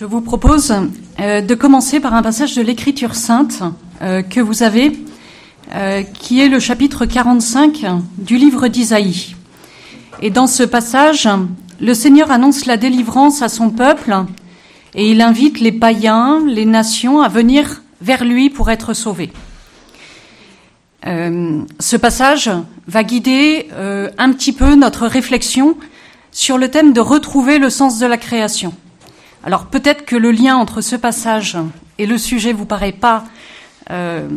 [0.00, 0.74] Je vous propose
[1.20, 3.62] euh, de commencer par un passage de l'Écriture sainte
[4.00, 4.92] euh, que vous avez,
[5.74, 7.84] euh, qui est le chapitre 45
[8.16, 9.36] du livre d'Isaïe.
[10.22, 11.28] Et dans ce passage,
[11.82, 14.16] le Seigneur annonce la délivrance à son peuple
[14.94, 19.30] et il invite les païens, les nations à venir vers lui pour être sauvés.
[21.04, 22.50] ce passage
[22.86, 23.68] va guider
[24.16, 25.76] un petit peu notre réflexion
[26.32, 28.72] sur le thème de retrouver le sens de la création.
[29.42, 31.56] Alors peut-être que le lien entre ce passage
[31.98, 33.24] et le sujet vous paraît pas
[33.90, 34.28] euh,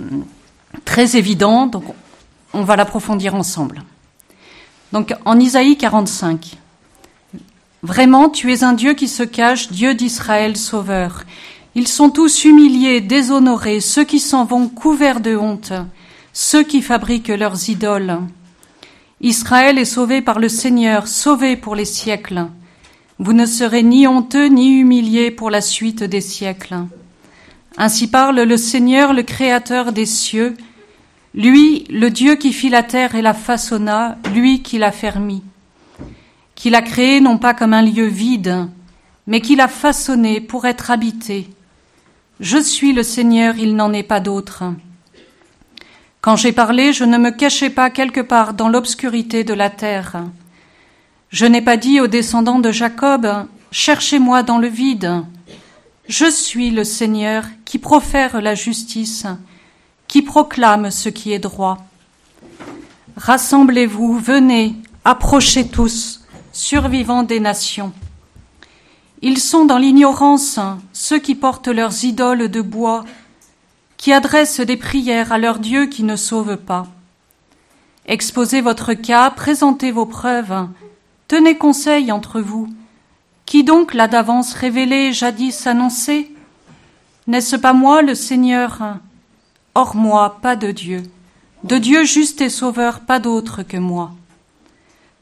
[0.86, 1.84] très évident, donc
[2.54, 3.84] on va l'approfondir ensemble.
[4.94, 6.58] Donc en Isaïe 45,
[7.82, 11.24] vraiment tu es un Dieu qui se cache, Dieu d'Israël sauveur.
[11.76, 15.74] Ils sont tous humiliés, déshonorés, ceux qui s'en vont couverts de honte,
[16.32, 18.20] ceux qui fabriquent leurs idoles.
[19.20, 22.48] Israël est sauvé par le Seigneur, sauvé pour les siècles.
[23.24, 26.76] Vous ne serez ni honteux ni humiliés pour la suite des siècles.
[27.78, 30.58] Ainsi parle le Seigneur, le Créateur des cieux,
[31.34, 35.42] lui, le Dieu qui fit la terre et la façonna, lui qui l'a fermie,
[36.54, 38.68] qui l'a créé non pas comme un lieu vide,
[39.26, 41.48] mais qui l'a façonné pour être habité.
[42.42, 44.66] Je suis le Seigneur, il n'en est pas d'autre.
[46.20, 50.26] Quand j'ai parlé, je ne me cachais pas quelque part dans l'obscurité de la terre.
[51.34, 55.24] Je n'ai pas dit aux descendants de Jacob, Cherchez-moi dans le vide.
[56.08, 59.26] Je suis le Seigneur qui profère la justice,
[60.08, 61.80] qui proclame ce qui est droit.
[63.18, 66.22] Rassemblez-vous, venez, approchez tous,
[66.52, 67.94] survivants des nations.
[69.24, 70.60] Ils sont dans l'ignorance,
[70.92, 73.06] ceux qui portent leurs idoles de bois
[73.98, 76.86] qui adressent des prières à leur Dieu qui ne sauve pas.
[78.06, 80.68] Exposez votre cas, présentez vos preuves,
[81.28, 82.68] tenez conseil entre vous.
[83.46, 86.32] Qui donc l'a d'avance révélé, jadis annoncé?
[87.28, 88.98] N'est-ce pas moi le Seigneur?
[89.76, 91.04] Hors moi, pas de Dieu.
[91.64, 94.12] De Dieu juste et sauveur, pas d'autre que moi.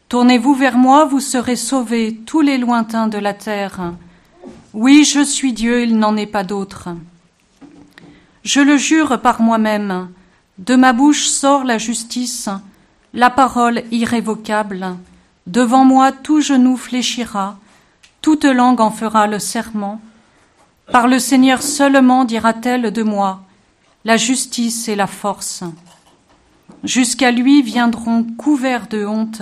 [0.10, 3.94] Tournez-vous vers moi, vous serez sauvés, tous les lointains de la terre.
[4.74, 6.90] Oui, je suis Dieu, il n'en est pas d'autre.
[8.44, 10.10] Je le jure par moi-même,
[10.58, 12.50] de ma bouche sort la justice,
[13.14, 14.96] la parole irrévocable.
[15.48, 17.58] Devant moi tout genou fléchira,
[18.22, 20.00] toute langue en fera le serment.
[20.92, 23.42] Par le Seigneur seulement dira-t-elle de moi,
[24.06, 25.64] la justice et la force.
[26.84, 29.42] Jusqu'à lui viendront couverts de honte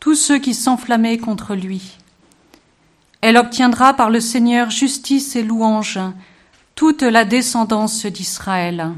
[0.00, 1.98] tous ceux qui s'enflammaient contre lui.
[3.20, 6.00] Elle obtiendra par le Seigneur justice et louange,
[6.74, 8.92] toute la descendance d'Israël.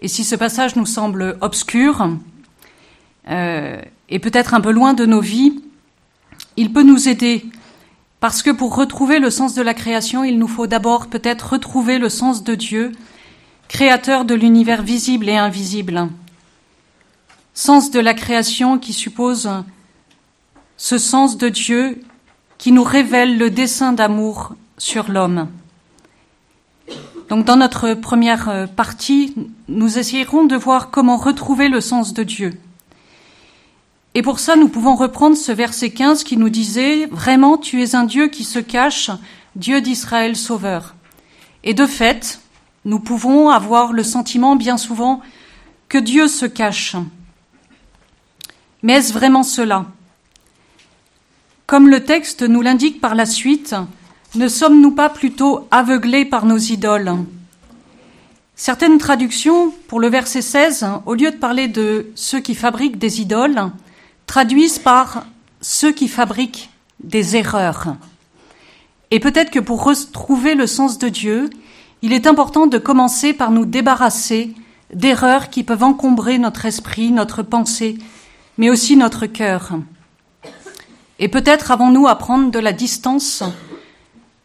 [0.00, 2.08] Et si ce passage nous semble obscur
[3.30, 5.62] et peut-être un peu loin de nos vies,
[6.56, 7.44] il peut nous aider
[8.20, 11.98] parce que pour retrouver le sens de la création, il nous faut d'abord peut-être retrouver
[11.98, 12.92] le sens de Dieu,
[13.68, 16.08] créateur de l'univers visible et invisible.
[17.54, 19.50] Sens de la création qui suppose
[20.76, 22.02] ce sens de Dieu
[22.58, 25.48] qui nous révèle le dessein d'amour sur l'homme.
[27.30, 29.34] Donc dans notre première euh, partie,
[29.68, 32.58] nous essayerons de voir comment retrouver le sens de Dieu.
[34.14, 37.94] Et pour ça, nous pouvons reprendre ce verset 15 qui nous disait Vraiment, tu es
[37.94, 39.10] un Dieu qui se cache,
[39.54, 40.94] Dieu d'Israël sauveur.
[41.62, 42.40] Et de fait,
[42.84, 45.20] nous pouvons avoir le sentiment bien souvent
[45.88, 46.96] que Dieu se cache.
[48.82, 49.86] Mais est-ce vraiment cela?
[51.66, 53.76] Comme le texte nous l'indique par la suite,
[54.34, 57.14] ne sommes-nous pas plutôt aveuglés par nos idoles?
[58.56, 63.20] Certaines traductions, pour le verset 16, au lieu de parler de ceux qui fabriquent des
[63.20, 63.70] idoles,
[64.30, 65.24] traduisent par
[65.60, 66.70] ceux qui fabriquent
[67.02, 67.96] des erreurs.
[69.10, 71.50] Et peut-être que pour retrouver le sens de Dieu,
[72.00, 74.54] il est important de commencer par nous débarrasser
[74.94, 77.98] d'erreurs qui peuvent encombrer notre esprit, notre pensée,
[78.56, 79.72] mais aussi notre cœur.
[81.18, 83.42] Et peut-être avons-nous à prendre de la distance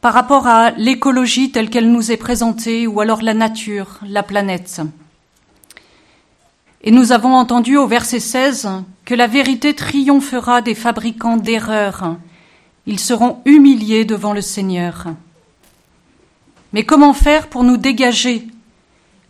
[0.01, 4.81] par rapport à l'écologie telle qu'elle nous est présentée ou alors la nature, la planète.
[6.87, 8.69] Et nous avons entendu au verset 16
[9.05, 12.15] que la vérité triomphera des fabricants d'erreurs.
[12.85, 15.07] Ils seront humiliés devant le Seigneur.
[16.73, 18.47] Mais comment faire pour nous dégager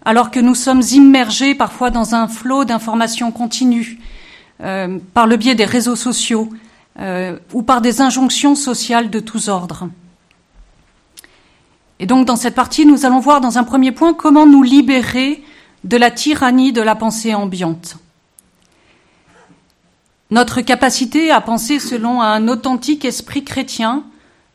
[0.03, 3.99] alors que nous sommes immergés parfois dans un flot d'informations continues
[4.61, 6.49] euh, par le biais des réseaux sociaux
[6.99, 9.87] euh, ou par des injonctions sociales de tous ordres?
[11.99, 15.41] Et donc dans cette partie, nous allons voir dans un premier point comment nous libérer
[15.85, 17.97] de la tyrannie de la pensée ambiante.
[20.31, 24.03] Notre capacité à penser selon un authentique esprit chrétien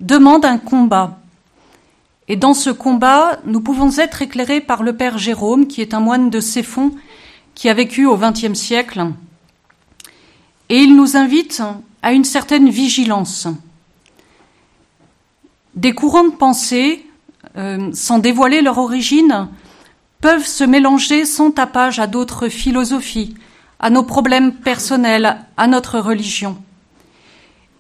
[0.01, 1.21] demande un combat.
[2.27, 6.01] Et dans ce combat, nous pouvons être éclairés par le Père Jérôme, qui est un
[6.01, 6.93] moine de Céphon,
[7.55, 9.07] qui a vécu au XXe siècle.
[10.69, 11.63] Et il nous invite
[12.03, 13.47] à une certaine vigilance.
[15.77, 17.07] Des courants de pensée,
[17.57, 19.49] euh, sans dévoiler leur origine,
[20.21, 23.35] peuvent se mélanger sans tapage à d'autres philosophies,
[23.79, 26.59] à nos problèmes personnels, à notre religion.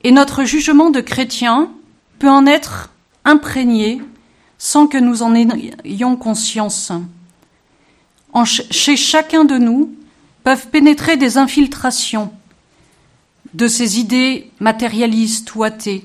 [0.02, 1.70] Et notre jugement de chrétien
[2.18, 2.90] peut en être
[3.24, 4.00] imprégné
[4.58, 6.92] sans que nous en ayons conscience.
[8.32, 9.94] En chez chacun de nous
[10.44, 12.32] peuvent pénétrer des infiltrations
[13.52, 16.04] de ces idées matérialistes ou athées,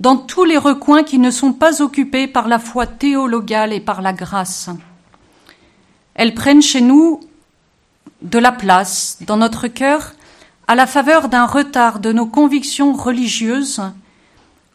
[0.00, 4.00] dans tous les recoins qui ne sont pas occupés par la foi théologale et par
[4.00, 4.70] la grâce.
[6.18, 7.20] Elles prennent chez nous
[8.22, 10.14] de la place dans notre cœur
[10.66, 13.80] à la faveur d'un retard de nos convictions religieuses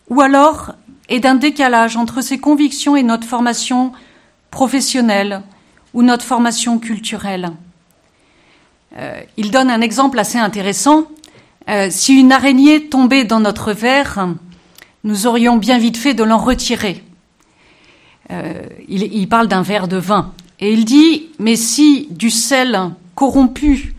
[0.10, 0.74] ou alors
[1.10, 3.92] et d'un décalage entre ces convictions et notre formation
[4.52, 5.42] professionnelle
[5.94, 7.52] ou notre formation culturelle.
[8.98, 11.08] Euh, il donne un exemple assez intéressant.
[11.68, 14.30] Euh, si une araignée tombait dans notre verre,
[15.04, 17.04] nous aurions bien vite fait de l'en retirer.
[18.32, 20.32] Euh, il, il parle d'un verre de vin.
[20.64, 23.96] Et il dit, mais si du sel corrompu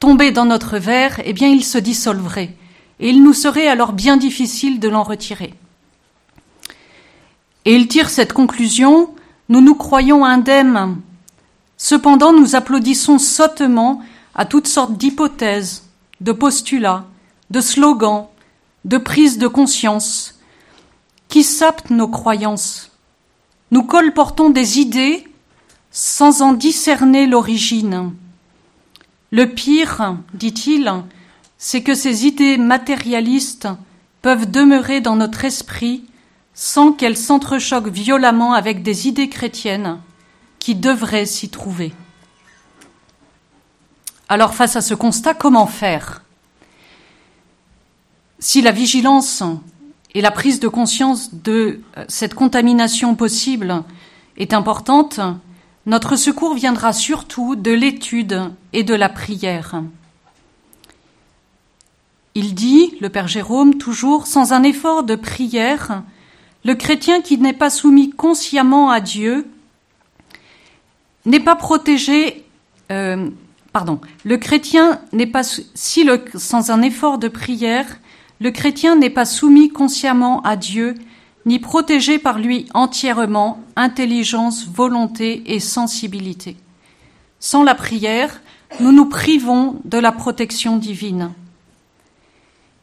[0.00, 2.56] tombait dans notre verre, eh bien il se dissolverait.
[2.98, 5.54] Et il nous serait alors bien difficile de l'en retirer.
[7.64, 9.14] Et il tire cette conclusion,
[9.48, 10.96] nous nous croyons indemnes.
[11.76, 14.02] Cependant, nous applaudissons sottement
[14.34, 15.84] à toutes sortes d'hypothèses,
[16.20, 17.04] de postulats,
[17.50, 18.26] de slogans,
[18.84, 20.40] de prises de conscience,
[21.28, 22.90] qui sapent nos croyances.
[23.70, 25.27] Nous colportons des idées
[26.00, 28.14] sans en discerner l'origine.
[29.32, 30.92] Le pire, dit-il,
[31.56, 33.66] c'est que ces idées matérialistes
[34.22, 36.04] peuvent demeurer dans notre esprit
[36.54, 39.98] sans qu'elles s'entrechoquent violemment avec des idées chrétiennes
[40.60, 41.92] qui devraient s'y trouver.
[44.28, 46.22] Alors face à ce constat, comment faire?
[48.38, 49.42] Si la vigilance
[50.14, 53.82] et la prise de conscience de cette contamination possible
[54.36, 55.18] est importante,
[55.88, 59.82] notre secours viendra surtout de l'étude et de la prière.
[62.34, 66.02] Il dit, le Père Jérôme, toujours, sans un effort de prière,
[66.64, 69.48] le chrétien qui n'est pas soumis consciemment à Dieu
[71.24, 72.44] n'est pas protégé.
[72.92, 73.30] Euh,
[73.72, 73.98] pardon.
[74.24, 77.86] Le chrétien n'est pas sans un effort de prière,
[78.40, 80.94] le chrétien n'est pas soumis consciemment à Dieu
[81.48, 86.56] ni protégé par lui entièrement intelligence, volonté et sensibilité.
[87.40, 88.42] Sans la prière,
[88.80, 91.32] nous nous privons de la protection divine.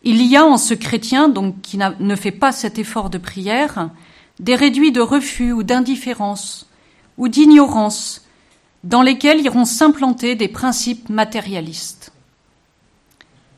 [0.03, 3.89] Il y a en ce chrétien, donc qui ne fait pas cet effort de prière,
[4.39, 6.67] des réduits de refus ou d'indifférence
[7.17, 8.25] ou d'ignorance
[8.83, 12.11] dans lesquels iront s'implanter des principes matérialistes.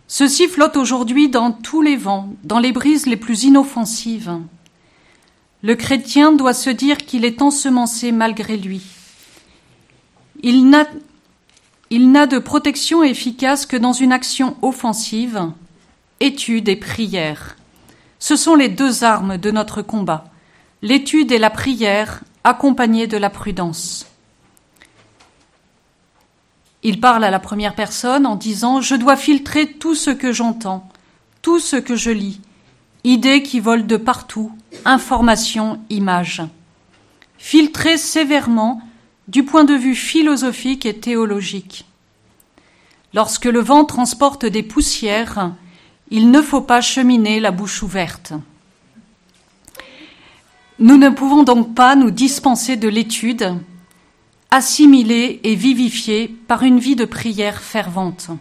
[0.07, 4.37] Ceux-ci flottent aujourd'hui dans tous les vents, dans les brises les plus inoffensives.
[5.63, 8.81] Le chrétien doit se dire qu'il est ensemencé malgré lui.
[10.43, 10.85] Il n'a,
[12.27, 15.51] de protection efficace que dans une action offensive,
[16.19, 17.55] étude et prière.
[18.19, 20.25] Ce sont les deux armes de notre combat,
[20.81, 24.05] l'étude et la prière accompagnées de la prudence.
[26.83, 30.87] Il parle à la première personne en disant Je dois filtrer tout ce que j'entends,
[31.41, 32.39] tout ce que je lis,
[33.07, 34.51] idées qui volent de partout,
[34.83, 36.43] informations, images.
[37.37, 38.81] Filtrer sévèrement
[39.29, 41.85] du point de vue philosophique et théologique.
[43.13, 45.53] Lorsque le vent transporte des poussières,
[46.11, 48.33] il ne faut pas cheminer la bouche ouverte.
[50.79, 53.55] Nous ne pouvons donc pas nous dispenser de l'étude,
[54.51, 58.31] assimilée et vivifiée par une vie de prière fervente.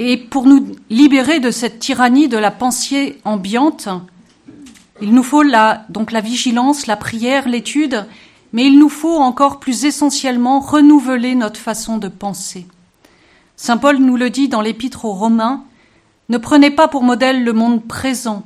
[0.00, 3.88] Et pour nous libérer de cette tyrannie de la pensée ambiante,
[5.02, 8.06] il nous faut la, donc la vigilance, la prière, l'étude,
[8.52, 12.68] mais il nous faut encore plus essentiellement renouveler notre façon de penser.
[13.56, 15.64] Saint Paul nous le dit dans l'épître aux Romains,
[16.28, 18.44] ne prenez pas pour modèle le monde présent,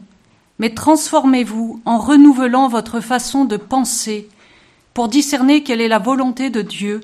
[0.59, 4.27] mais transformez-vous en renouvelant votre façon de penser
[4.95, 7.03] pour discerner quelle est la volonté de Dieu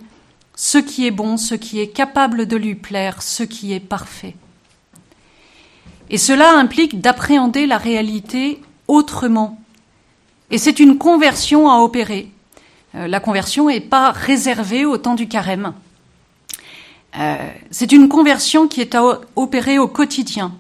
[0.59, 4.35] ce qui est bon, ce qui est capable de lui plaire, ce qui est parfait.
[6.11, 9.61] Et cela implique d'appréhender la réalité autrement.
[10.51, 12.33] Et c'est une conversion à opérer.
[12.97, 15.75] Euh, la conversion n'est pas réservée au temps du carême.
[17.17, 17.37] Euh,
[17.71, 20.53] c'est une conversion qui est à opérer au quotidien.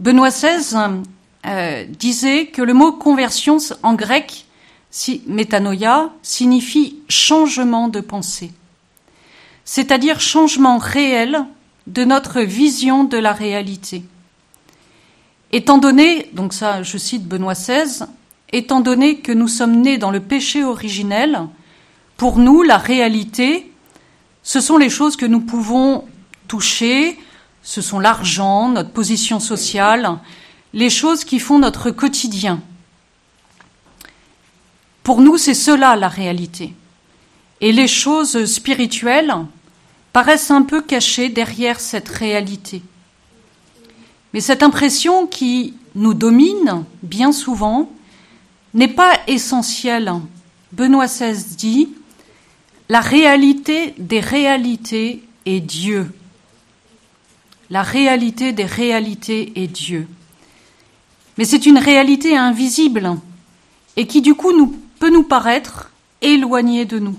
[0.00, 1.02] Benoît XVI
[1.46, 4.46] euh, disait que le mot conversion en grec,
[4.90, 8.50] si, métanoïa, signifie changement de pensée,
[9.70, 11.44] c'est-à-dire changement réel
[11.86, 14.02] de notre vision de la réalité.
[15.52, 18.06] Étant donné, donc ça je cite Benoît XVI,
[18.50, 21.46] étant donné que nous sommes nés dans le péché originel,
[22.16, 23.70] pour nous la réalité,
[24.42, 26.04] ce sont les choses que nous pouvons
[26.48, 27.16] toucher,
[27.62, 30.18] ce sont l'argent, notre position sociale,
[30.72, 32.60] les choses qui font notre quotidien.
[35.04, 36.74] Pour nous, c'est cela la réalité.
[37.60, 39.32] Et les choses spirituelles
[40.12, 42.82] paraissent un peu cachées derrière cette réalité.
[44.32, 47.90] Mais cette impression qui nous domine bien souvent
[48.74, 50.12] n'est pas essentielle.
[50.72, 51.88] Benoît XVI dit
[52.88, 56.12] La réalité des réalités est Dieu.
[57.70, 60.06] La réalité des réalités est Dieu.
[61.38, 63.16] Mais c'est une réalité invisible
[63.96, 65.90] et qui du coup peut nous paraître
[66.20, 67.16] éloignée de nous.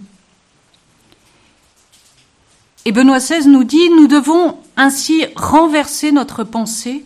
[2.86, 7.06] Et Benoît XVI nous dit, nous devons ainsi renverser notre pensée,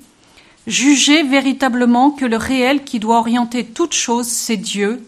[0.68, 5.06] juger véritablement que le réel qui doit orienter toute chose, c'est Dieu.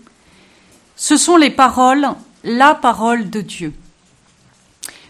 [0.98, 2.10] Ce sont les paroles,
[2.44, 3.74] la parole de Dieu.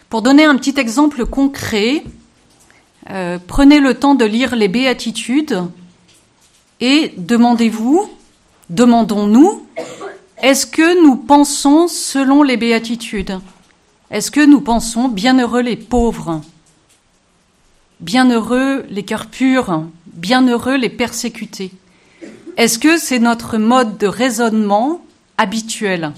[0.08, 2.04] Pour donner un petit exemple concret,
[3.10, 5.64] euh, prenez le temps de lire les béatitudes
[6.80, 8.08] et demandez-vous,
[8.70, 9.66] demandons-nous,
[10.40, 13.40] est-ce que nous pensons selon les béatitudes?
[14.10, 16.40] Est-ce que nous pensons bienheureux les pauvres,
[18.00, 21.72] bienheureux les cœurs purs, bienheureux les persécutés?
[22.56, 25.02] Est-ce que c'est notre mode de raisonnement
[25.36, 26.12] habituel?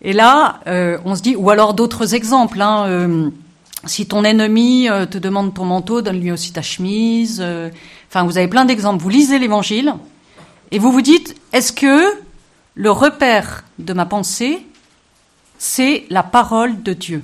[0.00, 2.62] Et là, euh, on se dit, ou alors d'autres exemples.
[2.62, 3.30] Hein, euh,
[3.84, 7.44] si ton ennemi euh, te demande ton manteau, donne-lui aussi ta chemise.
[8.08, 9.02] enfin, vous avez plein d'exemples.
[9.02, 9.94] Vous lisez l'Évangile
[10.70, 12.14] et vous vous dites, est-ce que
[12.74, 14.66] le repère de ma pensée
[15.64, 17.22] c'est la parole de Dieu.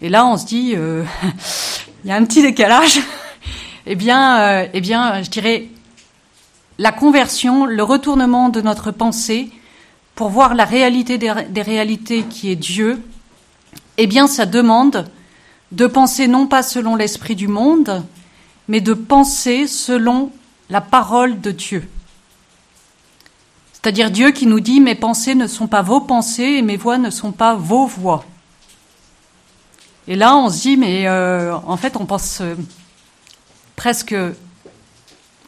[0.00, 1.02] Et là, on se dit, euh,
[2.04, 3.00] il y a un petit décalage.
[3.86, 5.66] eh bien, euh, eh bien, je dirais,
[6.78, 9.50] la conversion, le retournement de notre pensée
[10.14, 13.02] pour voir la réalité des, des réalités qui est Dieu,
[13.98, 15.10] eh bien, ça demande
[15.72, 18.04] de penser non pas selon l'esprit du monde,
[18.68, 20.30] mais de penser selon
[20.70, 21.88] la parole de Dieu.
[23.86, 26.98] C'est-à-dire Dieu qui nous dit mes pensées ne sont pas vos pensées et mes voix
[26.98, 28.24] ne sont pas vos voix.
[30.08, 32.56] Et là, on se dit, mais euh, en fait, on pense euh,
[33.76, 34.16] presque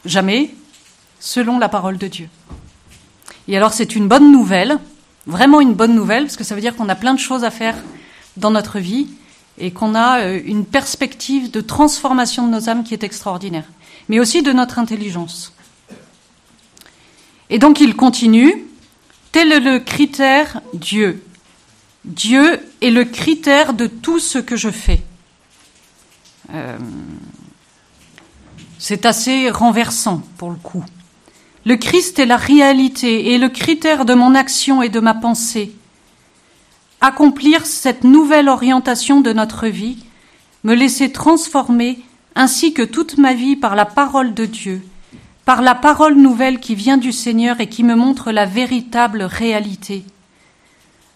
[0.05, 0.55] jamais
[1.19, 2.29] selon la parole de Dieu.
[3.49, 4.79] Et alors, c'est une bonne nouvelle,
[5.27, 7.51] vraiment une bonne nouvelle, parce que ça veut dire qu'on a plein de choses à
[7.51, 7.75] faire
[8.37, 9.09] dans notre vie
[9.57, 13.65] et qu'on a euh, une perspective de transformation de nos âmes qui est extraordinaire,
[14.07, 15.51] mais aussi de notre intelligence.
[17.49, 18.65] Et donc il continue,
[19.31, 21.23] tel est le critère Dieu.
[22.05, 25.01] Dieu est le critère de tout ce que je fais.
[26.53, 26.77] Euh,
[28.77, 30.83] c'est assez renversant pour le coup.
[31.65, 35.75] Le Christ est la réalité et le critère de mon action et de ma pensée.
[37.01, 39.97] Accomplir cette nouvelle orientation de notre vie,
[40.63, 41.99] me laisser transformer
[42.35, 44.81] ainsi que toute ma vie par la parole de Dieu,
[45.49, 50.05] par la parole nouvelle qui vient du Seigneur et qui me montre la véritable réalité.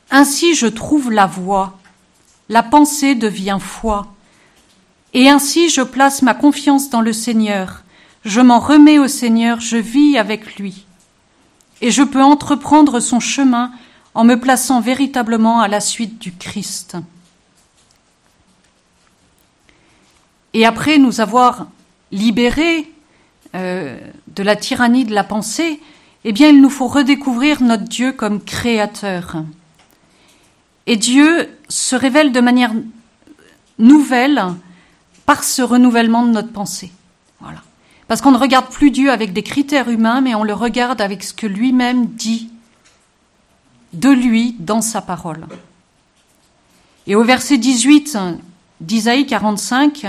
[0.10, 1.78] Ainsi je trouve la voie,
[2.50, 4.08] la pensée devient foi,
[5.14, 7.84] et ainsi je place ma confiance dans le Seigneur,
[8.26, 10.88] je m'en remets au Seigneur, je vis avec lui,
[11.82, 13.70] et je peux entreprendre son chemin
[14.16, 16.98] en me plaçant véritablement à la suite du Christ.
[20.56, 21.68] Et après nous avoir
[22.12, 22.93] libérés
[23.56, 25.80] euh, de la tyrannie de la pensée,
[26.24, 29.44] eh bien, il nous faut redécouvrir notre Dieu comme créateur.
[30.88, 32.72] Et Dieu se révèle de manière
[33.80, 34.42] nouvelle
[35.26, 36.92] par ce renouvellement de notre pensée.
[37.40, 37.62] Voilà.
[38.08, 41.24] Parce qu'on ne regarde plus Dieu avec des critères humains, mais on le regarde avec
[41.24, 42.50] ce que lui-même dit
[43.94, 45.46] de lui dans sa parole.
[47.08, 48.18] Et au verset 18
[48.82, 50.06] d'Isaïe 45,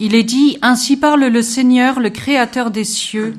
[0.00, 3.36] il est dit, Ainsi parle le Seigneur, le Créateur des cieux,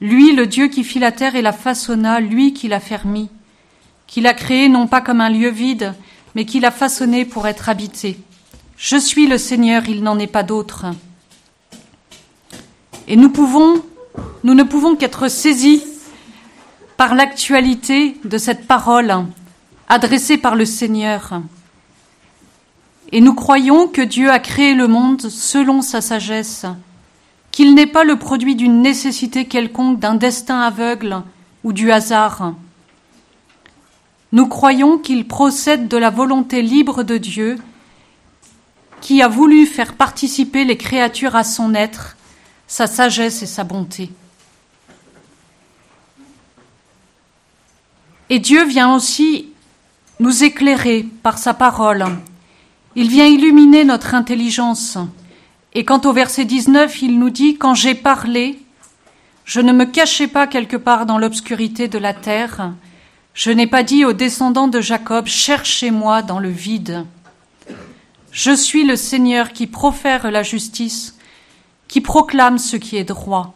[0.00, 3.30] lui le Dieu qui fit la terre et la façonna, lui qui l'a fermie,
[4.06, 5.94] qui l'a créé non pas comme un lieu vide,
[6.34, 8.18] mais qui l'a façonné pour être habité.
[8.76, 10.86] Je suis le Seigneur, il n'en est pas d'autre.
[13.08, 13.32] Et nous
[14.44, 15.82] ne pouvons qu'être saisis
[16.96, 19.14] par l'actualité de cette parole
[19.88, 21.40] adressée par le Seigneur.
[23.12, 26.64] Et nous croyons que Dieu a créé le monde selon sa sagesse,
[27.50, 31.22] qu'il n'est pas le produit d'une nécessité quelconque, d'un destin aveugle
[31.64, 32.54] ou du hasard.
[34.32, 37.58] Nous croyons qu'il procède de la volonté libre de Dieu
[39.00, 42.16] qui a voulu faire participer les créatures à son être,
[42.68, 44.10] sa sagesse et sa bonté.
[48.28, 49.48] Et Dieu vient aussi
[50.20, 52.06] nous éclairer par sa parole.
[53.00, 54.98] Il vient illuminer notre intelligence.
[55.72, 58.58] Et quant au verset 19, il nous dit, Quand j'ai parlé,
[59.46, 62.74] je ne me cachais pas quelque part dans l'obscurité de la terre,
[63.32, 67.06] je n'ai pas dit aux descendants de Jacob, Cherchez-moi dans le vide.
[68.32, 71.16] Je suis le Seigneur qui profère la justice,
[71.88, 73.54] qui proclame ce qui est droit.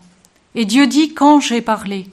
[0.55, 2.07] Et Dieu dit quand j'ai parlé.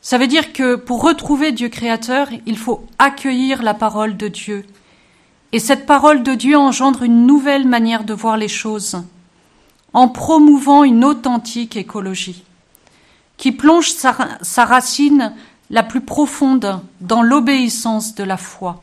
[0.00, 4.64] Ça veut dire que pour retrouver Dieu créateur, il faut accueillir la parole de Dieu.
[5.52, 9.02] Et cette parole de Dieu engendre une nouvelle manière de voir les choses,
[9.92, 12.42] en promouvant une authentique écologie,
[13.36, 15.34] qui plonge sa, racine
[15.70, 18.82] la plus profonde dans l'obéissance de la foi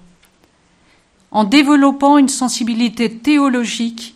[1.31, 4.15] en développant une sensibilité théologique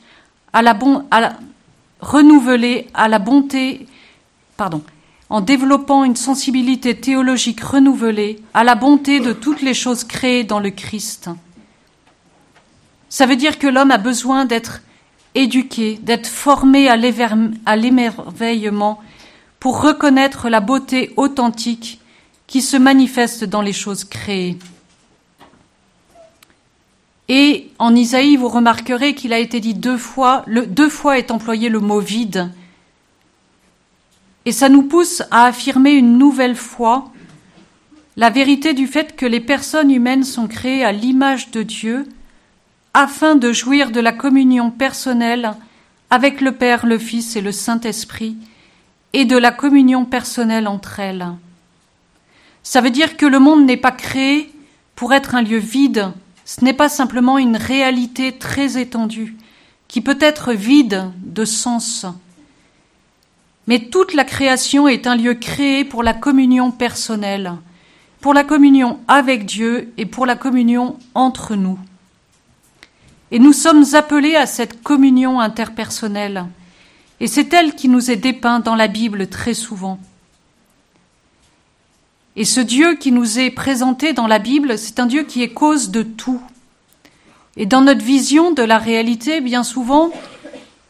[2.01, 3.87] renouvelée à la bonté,
[5.29, 10.59] en développant une sensibilité théologique renouvelée à la bonté de toutes les choses créées dans
[10.59, 11.29] le Christ.
[13.13, 14.81] Ça veut dire que l'homme a besoin d'être
[15.35, 16.95] éduqué, d'être formé à
[17.75, 18.99] l'émerveillement
[19.59, 22.01] pour reconnaître la beauté authentique
[22.47, 24.57] qui se manifeste dans les choses créées.
[27.29, 31.69] Et en Isaïe, vous remarquerez qu'il a été dit deux fois, deux fois est employé
[31.69, 32.49] le mot vide.
[34.45, 37.11] Et ça nous pousse à affirmer une nouvelle fois
[38.17, 42.07] la vérité du fait que les personnes humaines sont créées à l'image de Dieu
[42.93, 45.53] afin de jouir de la communion personnelle
[46.09, 48.37] avec le Père, le Fils et le Saint-Esprit
[49.13, 51.27] et de la communion personnelle entre elles.
[52.61, 54.51] Ça veut dire que le monde n'est pas créé
[54.95, 56.13] pour être un lieu vide
[56.45, 59.35] ce n'est pas simplement une réalité très étendue,
[59.87, 62.05] qui peut être vide de sens.
[63.67, 67.53] Mais toute la création est un lieu créé pour la communion personnelle,
[68.19, 71.79] pour la communion avec Dieu et pour la communion entre nous.
[73.33, 76.45] Et nous sommes appelés à cette communion interpersonnelle,
[77.19, 79.97] et c'est elle qui nous est dépeinte dans la Bible très souvent.
[82.35, 85.49] Et ce Dieu qui nous est présenté dans la Bible, c'est un Dieu qui est
[85.49, 86.41] cause de tout.
[87.57, 90.11] Et dans notre vision de la réalité, bien souvent,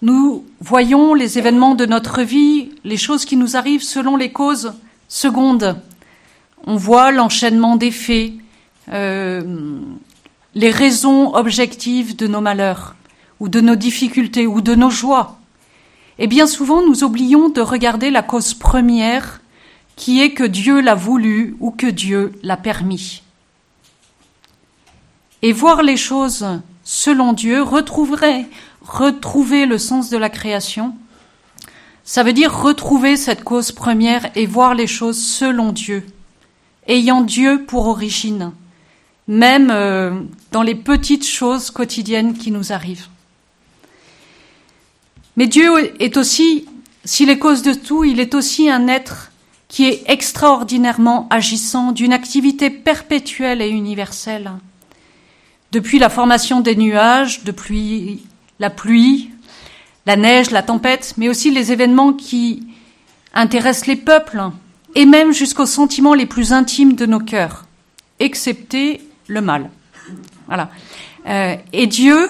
[0.02, 4.74] nous voyons les événements de notre vie, les choses qui nous arrivent selon les causes
[5.08, 5.78] secondes.
[6.68, 8.34] On voit l'enchaînement des faits,
[8.92, 9.80] euh,
[10.56, 12.96] les raisons objectives de nos malheurs,
[13.40, 15.40] ou de nos difficultés, ou de nos joies.
[16.20, 19.42] Et bien souvent, nous oublions de regarder la cause première
[19.96, 23.22] qui est que Dieu l'a voulu ou que Dieu l'a permis.
[25.42, 26.46] Et voir les choses
[26.84, 28.46] selon Dieu, retrouverait,
[28.82, 30.96] retrouver le sens de la création,
[32.04, 36.06] ça veut dire retrouver cette cause première et voir les choses selon Dieu,
[36.88, 38.52] ayant Dieu pour origine,
[39.28, 40.12] même euh,
[40.52, 43.08] dans les petites choses quotidiennes qui nous arrivent.
[45.38, 46.66] Mais Dieu est aussi,
[47.06, 49.32] s'il est cause de tout, il est aussi un être
[49.68, 54.52] qui est extraordinairement agissant, d'une activité perpétuelle et universelle.
[55.72, 58.24] Depuis la formation des nuages, depuis
[58.60, 59.32] la pluie,
[60.06, 62.68] la neige, la tempête, mais aussi les événements qui
[63.34, 64.44] intéressent les peuples,
[64.94, 67.66] et même jusqu'aux sentiments les plus intimes de nos cœurs,
[68.20, 69.70] excepté le mal.
[70.48, 70.70] Voilà.
[71.28, 72.30] Euh, et Dieu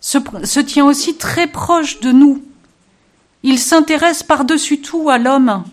[0.00, 2.42] se, se tient aussi très proche de nous.
[3.42, 5.64] Il s'intéresse par-dessus tout à l'homme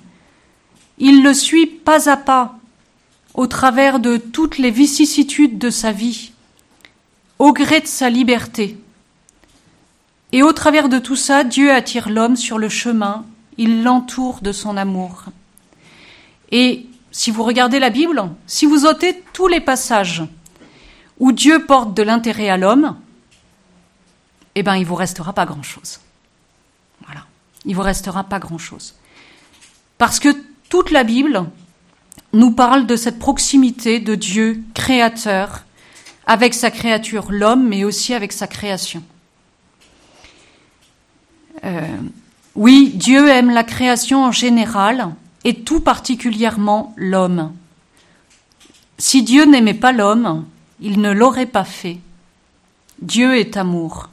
[0.97, 2.55] il le suit pas à pas
[3.33, 6.31] au travers de toutes les vicissitudes de sa vie,
[7.39, 8.77] au gré de sa liberté.
[10.31, 13.25] Et au travers de tout ça, Dieu attire l'homme sur le chemin,
[13.57, 15.25] il l'entoure de son amour.
[16.51, 20.23] Et si vous regardez la Bible, si vous ôtez tous les passages
[21.19, 22.97] où Dieu porte de l'intérêt à l'homme,
[24.55, 25.99] eh bien, il vous restera pas grand-chose.
[27.05, 27.21] Voilà.
[27.65, 28.95] Il vous restera pas grand-chose.
[29.99, 30.35] Parce que
[30.69, 31.45] toute la Bible
[32.33, 35.65] nous parle de cette proximité de Dieu créateur
[36.25, 39.03] avec sa créature, l'homme, mais aussi avec sa création.
[41.63, 41.97] Euh,
[42.55, 47.53] oui, Dieu aime la création en général et tout particulièrement l'homme.
[48.97, 50.45] Si Dieu n'aimait pas l'homme,
[50.79, 51.99] il ne l'aurait pas fait.
[53.01, 54.09] Dieu est amour.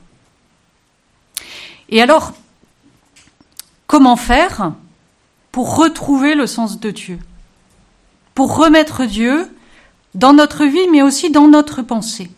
[1.89, 2.33] Et alors,
[3.87, 4.73] comment faire
[5.53, 7.19] pour retrouver le sens de Dieu,
[8.35, 9.49] pour remettre Dieu
[10.15, 12.31] dans notre vie, mais aussi dans notre pensée.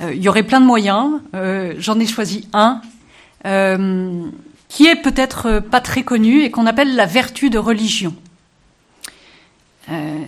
[0.00, 2.82] Euh, il y aurait plein de moyens, euh, j'en ai choisi un,
[3.46, 4.26] euh,
[4.68, 8.14] qui est peut-être pas très connu et qu'on appelle la vertu de religion.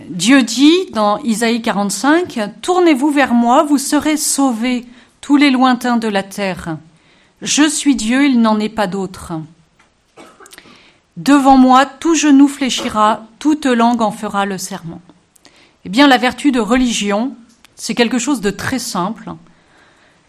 [0.09, 4.85] Dieu dit dans Isaïe 45, Tournez-vous vers moi, vous serez sauvés,
[5.21, 6.77] tous les lointains de la terre.
[7.41, 9.33] Je suis Dieu, il n'en est pas d'autre.
[11.17, 15.01] Devant moi, tout genou fléchira, toute langue en fera le serment.
[15.83, 17.35] Eh bien, la vertu de religion,
[17.75, 19.33] c'est quelque chose de très simple.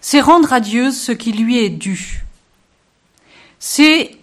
[0.01, 2.25] C'est rendre à Dieu ce qui lui est dû.
[3.61, 4.17] C'est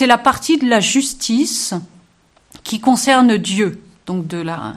[0.00, 1.74] la partie de la justice
[2.64, 4.74] qui concerne Dieu, donc de la,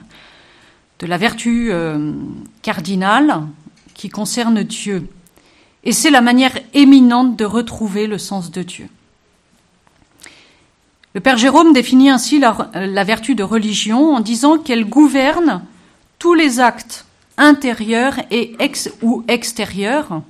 [1.16, 2.12] vertu euh,
[2.62, 3.42] cardinale
[3.94, 5.08] qui concerne Dieu.
[5.84, 8.88] Et c'est la manière éminente de retrouver le sens de Dieu.
[11.14, 15.62] Le Père Jérôme définit ainsi la, vertu de religion en disant qu'elle gouverne
[16.18, 17.06] tous les actes
[17.38, 18.18] intérieurs
[19.00, 20.20] ou extérieurs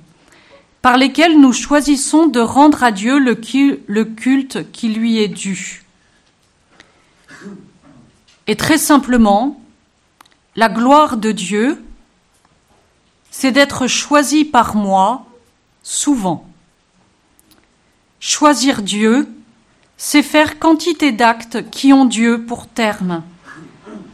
[0.87, 3.35] par lesquels nous choisissons de rendre à Dieu le,
[4.05, 5.83] culte qui lui est dû.
[8.47, 9.59] Et très simplement,
[10.55, 11.83] la gloire de Dieu,
[13.31, 15.25] c'est d'être choisi par moi
[15.83, 16.47] souvent.
[18.21, 19.27] Choisir Dieu,
[19.97, 23.23] c'est faire quantité d'actes qui ont Dieu pour terme,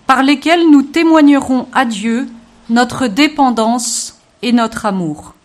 [0.08, 2.28] par lesquels nous témoignerons à Dieu
[2.72, 5.36] notre dépendance et notre amour.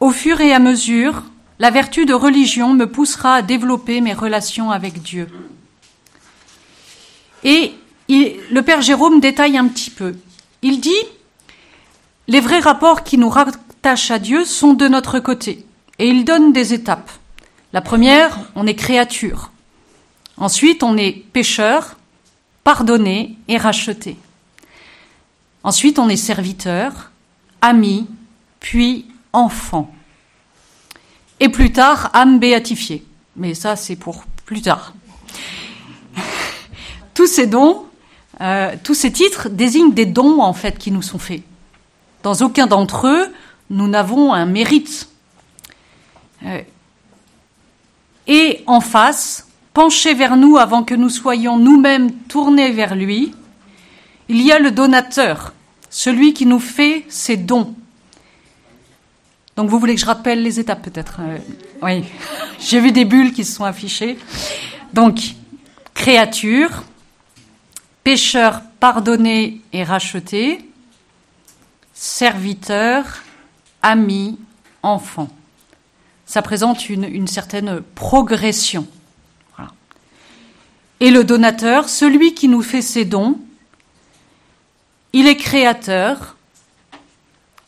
[0.00, 1.22] Au fur et à mesure,
[1.58, 5.28] la vertu de religion me poussera à développer mes relations avec Dieu.
[7.44, 7.74] Et
[8.08, 10.16] le Père Jérôme détaille un petit peu.
[10.62, 10.90] Il dit,
[12.28, 15.64] les vrais rapports qui nous rattachent à Dieu sont de notre côté,
[15.98, 17.10] et il donne des étapes.
[17.72, 19.50] La première, on est créature.
[20.38, 21.96] Ensuite, on est pécheur,
[22.64, 24.16] pardonné et racheté.
[25.62, 27.10] Ensuite, on est serviteur,
[27.60, 28.06] ami,
[28.60, 29.92] puis enfant.
[31.40, 33.04] Et plus tard, âme béatifiée.
[33.36, 34.94] Mais ça, c'est pour plus tard.
[37.14, 37.86] tous ces dons,
[38.40, 41.42] euh, tous ces titres désignent des dons en fait qui nous sont faits.
[42.22, 43.32] Dans aucun d'entre eux,
[43.70, 45.08] nous n'avons un mérite.
[46.44, 46.60] Euh,
[48.26, 53.34] et en face, penché vers nous avant que nous soyons nous-mêmes tournés vers lui,
[54.28, 55.52] il y a le donateur,
[55.88, 57.74] celui qui nous fait ses dons.
[59.60, 61.36] Donc vous voulez que je rappelle les étapes peut-être euh,
[61.82, 62.02] Oui,
[62.58, 64.16] j'ai vu des bulles qui se sont affichées.
[64.94, 65.20] Donc,
[65.92, 66.84] créature,
[68.02, 70.64] pécheur pardonné et racheté,
[71.92, 73.04] serviteur,
[73.82, 74.38] ami,
[74.82, 75.28] enfant
[76.24, 78.86] ça présente une, certaine progression.
[81.00, 83.38] Et le donateur, celui qui nous fait ses dons,
[85.12, 86.36] il est créateur,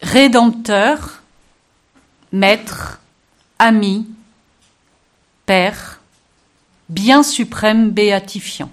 [0.01, 1.22] rédempteur,
[2.33, 3.01] maître,
[3.59, 4.07] ami,
[5.47, 6.01] père,
[6.89, 8.71] bien suprême béatifiant.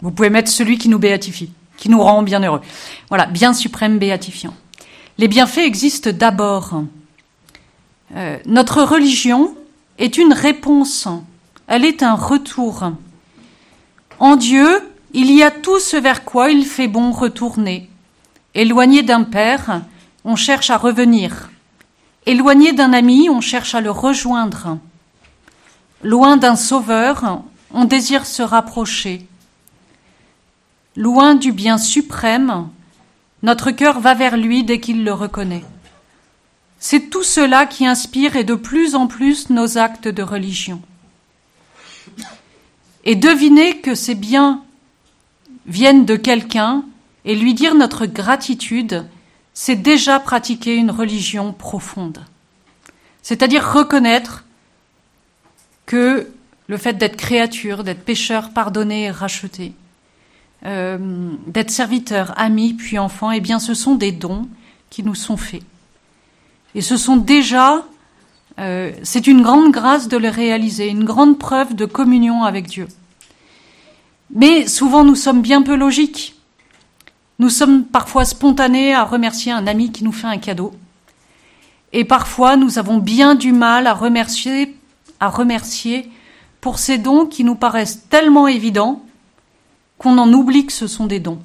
[0.00, 2.60] Vous pouvez mettre celui qui nous béatifie, qui nous rend bien heureux.
[3.08, 4.54] Voilà, bien suprême béatifiant.
[5.18, 6.84] Les bienfaits existent d'abord
[8.16, 9.56] euh, notre religion
[9.98, 11.08] est une réponse,
[11.66, 12.92] elle est un retour.
[14.18, 14.68] En Dieu,
[15.12, 17.88] il y a tout ce vers quoi il fait bon retourner.
[18.54, 19.82] Éloigné d'un père,
[20.24, 21.50] on cherche à revenir.
[22.26, 24.78] Éloigné d'un ami, on cherche à le rejoindre.
[26.02, 29.26] Loin d'un sauveur, on désire se rapprocher.
[30.96, 32.68] Loin du bien suprême,
[33.42, 35.64] notre cœur va vers lui dès qu'il le reconnaît.
[36.78, 40.80] C'est tout cela qui inspire et de plus en plus nos actes de religion.
[43.04, 44.62] Et deviner que ces biens
[45.66, 46.84] viennent de quelqu'un
[47.24, 49.06] et lui dire notre gratitude,
[49.54, 52.24] c'est déjà pratiquer une religion profonde.
[53.22, 54.44] C'est-à-dire reconnaître
[55.86, 56.28] que
[56.66, 59.72] le fait d'être créature, d'être pécheur, pardonné et racheté,
[60.66, 60.98] euh,
[61.46, 64.48] d'être serviteur, ami, puis enfant, eh bien ce sont des dons
[64.90, 65.62] qui nous sont faits.
[66.74, 67.84] Et ce sont déjà,
[68.58, 72.88] euh, c'est une grande grâce de le réaliser, une grande preuve de communion avec Dieu.
[74.34, 76.34] Mais souvent nous sommes bien peu logiques.
[77.38, 80.72] Nous sommes parfois spontanés à remercier un ami qui nous fait un cadeau.
[81.92, 84.76] Et parfois nous avons bien du mal à remercier,
[85.20, 86.10] à remercier
[86.60, 89.02] pour ces dons qui nous paraissent tellement évidents
[89.98, 91.40] qu'on en oublie que ce sont des dons.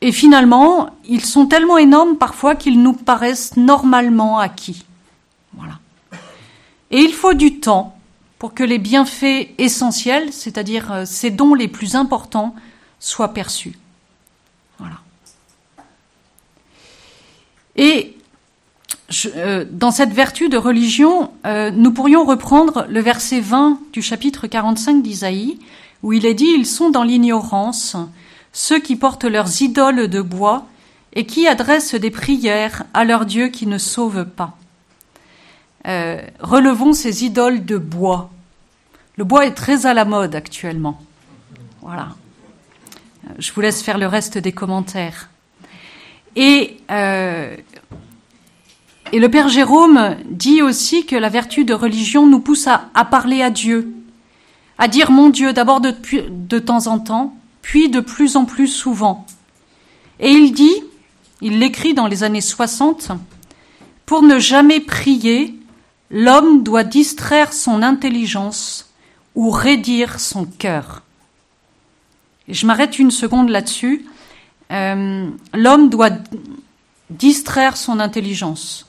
[0.00, 4.84] Et finalement, ils sont tellement énormes parfois qu'ils nous paraissent normalement acquis.
[5.54, 5.78] Voilà.
[6.90, 7.96] Et il faut du temps
[8.38, 12.54] pour que les bienfaits essentiels, c'est-à-dire euh, ces dons les plus importants,
[13.04, 13.78] soient perçus.
[14.78, 14.96] Voilà.
[17.76, 18.16] Et
[19.36, 24.46] euh, dans cette vertu de religion, euh, nous pourrions reprendre le verset 20 du chapitre
[24.46, 25.58] 45 d'Isaïe,
[26.02, 27.96] où il est dit Ils sont dans l'ignorance,
[28.52, 30.66] ceux qui portent leurs idoles de bois
[31.12, 34.56] et qui adressent des prières à leur Dieu qui ne sauve pas.
[35.86, 38.30] Euh, relevons ces idoles de bois.
[39.16, 41.00] Le bois est très à la mode actuellement.
[41.82, 42.08] Voilà.
[43.38, 45.28] Je vous laisse faire le reste des commentaires.
[46.36, 47.56] Et, euh,
[49.12, 53.04] et le Père Jérôme dit aussi que la vertu de religion nous pousse à, à
[53.04, 53.92] parler à Dieu,
[54.78, 55.94] à dire mon Dieu d'abord de,
[56.28, 59.26] de temps en temps, puis de plus en plus souvent.
[60.20, 60.82] Et il dit,
[61.40, 63.12] il l'écrit dans les années 60,
[64.06, 65.54] pour ne jamais prier,
[66.10, 68.90] l'homme doit distraire son intelligence
[69.34, 71.02] ou raidir son cœur.
[72.48, 74.04] Je m'arrête une seconde là-dessus.
[74.70, 76.10] Euh, l'homme doit
[77.10, 78.86] distraire son intelligence.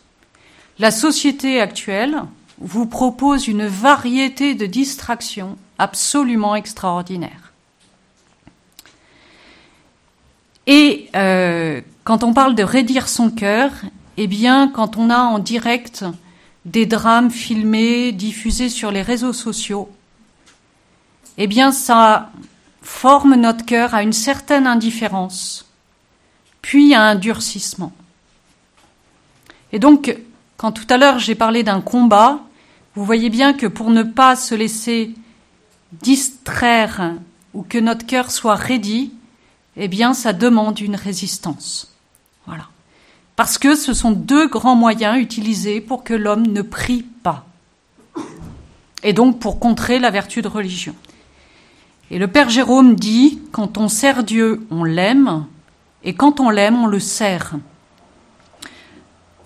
[0.80, 2.24] La société actuelle
[2.58, 7.54] vous propose une variété de distractions absolument extraordinaires.
[10.68, 13.72] Et euh, quand on parle de raidir son cœur,
[14.18, 16.06] eh bien, quand on a en direct
[16.66, 19.90] des drames filmés, diffusés sur les réseaux sociaux,
[21.38, 22.32] eh bien, ça
[22.86, 25.66] forme notre cœur à une certaine indifférence,
[26.62, 27.92] puis à un durcissement.
[29.72, 30.16] Et donc,
[30.56, 32.40] quand tout à l'heure j'ai parlé d'un combat,
[32.94, 35.14] vous voyez bien que pour ne pas se laisser
[35.92, 37.14] distraire
[37.54, 39.12] ou que notre cœur soit raidi,
[39.78, 41.92] eh bien, ça demande une résistance.
[42.46, 42.68] Voilà.
[43.36, 47.46] Parce que ce sont deux grands moyens utilisés pour que l'homme ne prie pas.
[49.04, 50.96] Et donc pour contrer la vertu de religion.
[52.12, 55.46] Et le Père Jérôme dit, quand on sert Dieu, on l'aime,
[56.04, 57.56] et quand on l'aime, on le sert.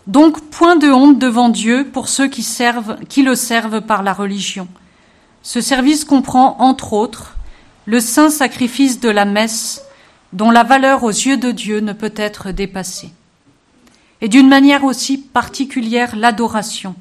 [0.07, 2.45] Donc, point de honte devant Dieu pour ceux qui,
[3.07, 4.67] qui le servent par la religion.
[5.41, 7.37] Ce service comprend, entre autres,
[7.85, 9.83] le saint sacrifice de la messe,
[10.33, 13.11] dont la valeur aux yeux de Dieu ne peut être dépassée.
[14.21, 16.95] Et d'une manière aussi particulière, l'adoration.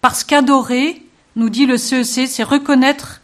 [0.00, 1.02] Parce qu'adorer,
[1.36, 3.19] nous dit le CEC, e c'est reconnaître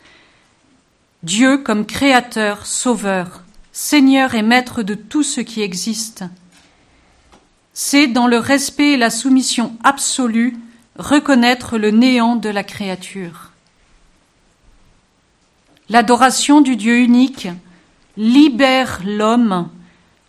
[1.27, 6.23] Dieu comme créateur, sauveur, Seigneur et maître de tout ce qui existe.
[7.75, 10.57] C'est dans le respect et la soumission absolue
[10.97, 13.51] reconnaître le néant de la créature.
[15.89, 17.49] L'adoration du Dieu unique
[18.17, 19.69] libère l'homme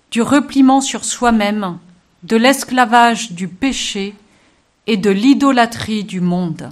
[0.10, 1.78] du repliement sur soi-même,
[2.24, 4.16] de l'esclavage du péché
[4.88, 6.72] et de l'idolâtrie du monde.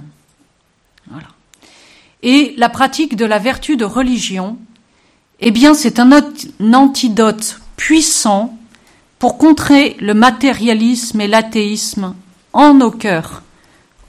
[2.26, 4.58] Et la pratique de la vertu de religion,
[5.38, 6.10] eh bien, c'est un,
[6.72, 8.58] antidote puissant
[9.20, 12.16] pour contrer le matérialisme et l'athéisme
[12.52, 13.44] en nos cœurs,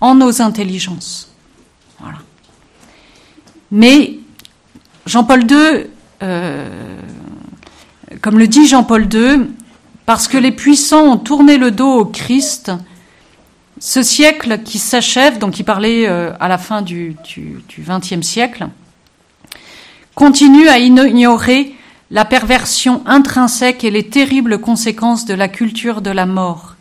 [0.02, 1.32] en nos intelligences.
[3.70, 4.18] Mais
[5.06, 5.86] Jean-Paul II,
[6.24, 7.00] euh,
[8.22, 9.42] comme le dit Jean-Paul II,
[10.08, 12.72] parce que les puissants ont tourné le dos au Christ,
[13.80, 17.16] ce siècle qui s'achève, donc il parlait euh, à la fin du
[17.78, 18.68] XXe siècle,
[20.16, 21.76] continue à ignorer
[22.10, 26.76] la perversion intrinsèque et les terribles conséquences de la culture de la mort.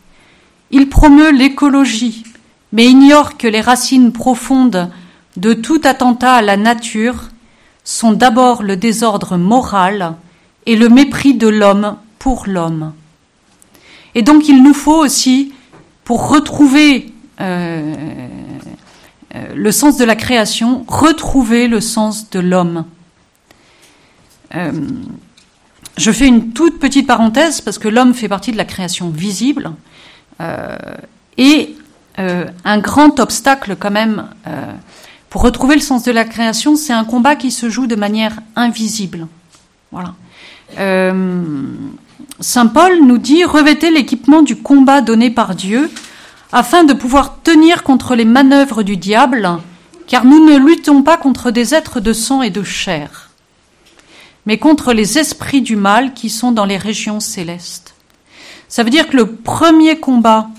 [0.71, 2.23] Il promeut l'écologie,
[2.71, 4.89] mais ignore que les racines profondes
[5.35, 7.29] de tout attentat à la nature
[7.83, 10.15] sont d'abord le désordre moral
[10.65, 12.93] et le mépris de l'homme pour l'homme.
[14.15, 15.53] Et donc il nous faut aussi,
[16.07, 17.93] pour retrouver euh,
[19.35, 22.85] euh, le sens de la création, retrouver le sens de l'homme.
[24.55, 24.71] Euh,
[25.97, 29.71] je fais une toute petite parenthèse parce que l'homme fait partie de la création visible
[31.37, 31.75] et
[32.17, 34.29] un grand obstacle quand même
[35.29, 38.39] pour retrouver le sens de la création, c'est un combat qui se joue de manière
[38.55, 39.27] invisible.
[39.91, 40.15] Voilà.
[40.77, 41.73] Euh,
[42.39, 45.89] Saint Paul nous dit revêtez l'équipement du combat donné par Dieu
[46.51, 49.49] afin de pouvoir tenir contre les manœuvres du diable,
[50.07, 53.29] car nous ne luttons pas contre des êtres de sang et de chair,
[54.45, 57.95] mais contre les esprits du mal qui sont dans les régions célestes.
[58.69, 60.49] Ça veut dire que le premier combat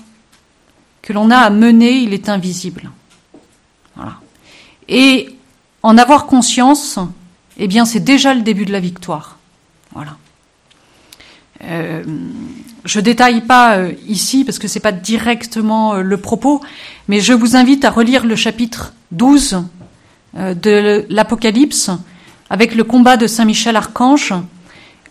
[1.01, 2.91] que l'on a à mener, il est invisible.
[3.95, 4.15] Voilà.
[4.87, 5.35] Et
[5.81, 6.99] en avoir conscience,
[7.59, 9.37] eh bien, c'est déjà le début de la victoire.
[9.93, 10.17] Voilà.
[11.63, 12.03] Euh,
[12.85, 16.61] je détaille pas euh, ici parce que c'est pas directement euh, le propos,
[17.07, 19.63] mais je vous invite à relire le chapitre 12
[20.37, 21.91] euh, de l'Apocalypse
[22.49, 24.33] avec le combat de Saint Michel Archange,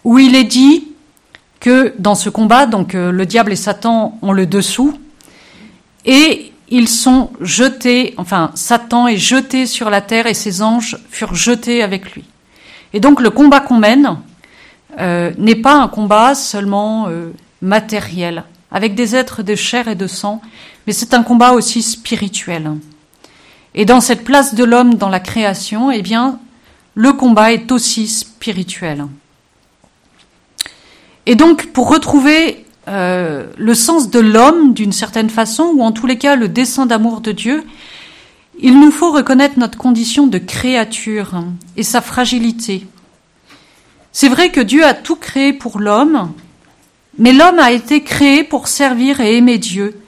[0.04, 0.88] où il est dit
[1.61, 4.98] que dans ce combat, donc le diable et Satan ont le dessous,
[6.04, 11.34] et ils sont jetés, enfin Satan est jeté sur la terre et ses anges furent
[11.34, 12.24] jetés avec lui.
[12.92, 14.16] Et donc le combat qu'on mène
[14.98, 20.07] euh, n'est pas un combat seulement euh, matériel, avec des êtres de chair et de
[20.07, 20.40] sang,
[20.87, 22.72] mais c'est un combat aussi spirituel.
[23.74, 26.40] Et dans cette place de l'homme dans la création, eh bien,
[26.94, 29.07] le combat est aussi spirituel.
[31.27, 36.07] Et donc, pour retrouver euh, le sens de l'homme d'une certaine façon, ou en tous
[36.07, 37.64] les cas le dessein d'amour de Dieu,
[38.61, 41.44] il nous faut reconnaître notre condition de créature
[41.77, 42.87] et sa fragilité.
[44.12, 46.33] C'est vrai que Dieu a tout créé pour l'homme,
[47.18, 50.01] mais l'homme a été créé pour servir et aimer Dieu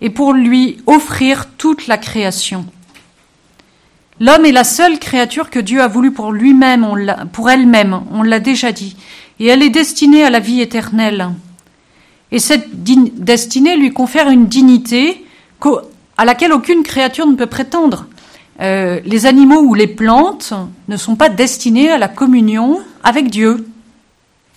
[0.00, 2.66] et pour lui offrir toute la création.
[4.20, 6.86] L'homme est la seule créature que Dieu a voulu pour lui-même,
[7.32, 8.96] pour elle-même, on l'a déjà dit,
[9.38, 11.30] et elle est destinée à la vie éternelle.
[12.30, 15.24] Et cette destinée lui confère une dignité
[16.18, 18.06] à laquelle aucune créature ne peut prétendre.
[18.60, 20.52] Euh, les animaux ou les plantes
[20.88, 23.66] ne sont pas destinés à la communion avec Dieu.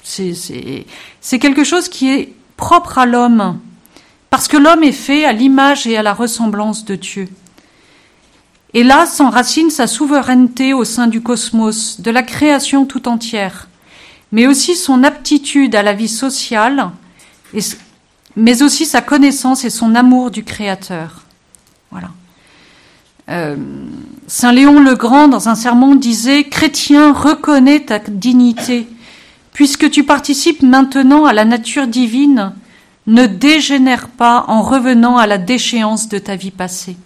[0.03, 3.59] C'est quelque chose qui est propre à l'homme,
[4.31, 7.29] parce que l'homme est fait à l'image et à la ressemblance de Dieu.
[8.73, 13.67] Et là s'enracine sa souveraineté au sein du cosmos, de la création tout entière,
[14.31, 16.89] mais aussi son aptitude à la vie sociale,
[18.35, 21.25] mais aussi sa connaissance et son amour du Créateur.
[21.91, 22.09] Voilà.
[23.29, 23.55] Euh,
[24.27, 28.87] Saint Léon le Grand, dans un sermon, disait Chrétien, reconnais ta dignité,
[29.53, 32.53] puisque tu participes maintenant à la nature divine,
[33.07, 36.97] ne dégénère pas en revenant à la déchéance de ta vie passée.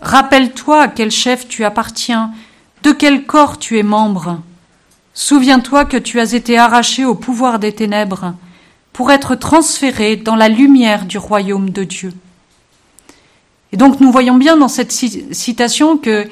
[0.00, 2.32] Rappelle-toi à quel chef tu appartiens,
[2.82, 4.40] de quel corps tu es membre.
[5.14, 8.34] Souviens-toi que tu as été arraché au pouvoir des ténèbres
[8.92, 12.12] pour être transféré dans la lumière du royaume de Dieu.
[13.72, 16.26] Et donc nous voyons bien dans cette citation que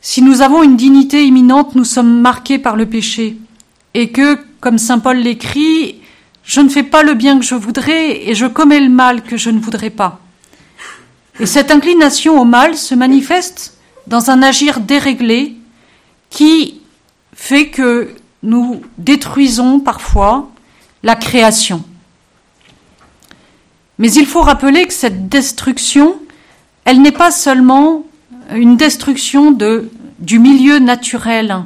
[0.00, 3.36] si nous avons une dignité imminente, nous sommes marqués par le péché,
[3.92, 5.96] et que, comme Saint Paul l'écrit,
[6.42, 9.36] je ne fais pas le bien que je voudrais, et je commets le mal que
[9.36, 10.20] je ne voudrais pas.
[11.38, 15.54] Et cette inclination au mal se manifeste dans un agir déréglé
[16.30, 16.80] qui
[17.34, 20.50] fait que nous détruisons parfois
[21.02, 21.84] la création.
[23.98, 26.18] Mais il faut rappeler que cette destruction
[26.90, 28.02] elle n'est pas seulement
[28.52, 31.62] une destruction de, du milieu naturel,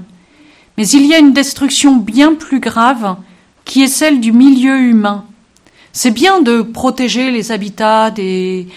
[0.77, 3.17] mais il y a une destruction bien plus grave
[3.65, 5.25] qui est celle du milieu humain.
[5.95, 8.69] C'est bien de protéger les habitats des,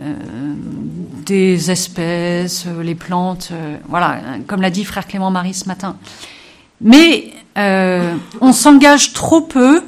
[0.00, 5.96] euh, espèces, les plantes, euh, voilà, comme l'a dit frère Clément Marie ce matin.
[6.80, 9.80] Mais euh, on s'engage trop peu,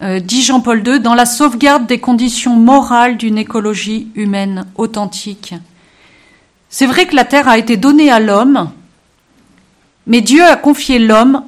[0.00, 5.54] dit Jean-Paul II, dans la sauvegarde des conditions morales d'une écologie humaine authentique.
[6.68, 8.70] C'est vrai que la Terre a été donnée à l'homme,
[10.06, 11.42] mais Dieu a confié l'homme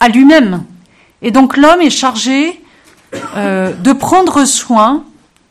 [0.00, 0.64] à lui-même.
[1.22, 2.60] Et donc l'homme est chargé
[3.36, 5.04] euh, de prendre soin